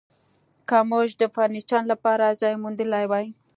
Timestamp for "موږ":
0.89-1.07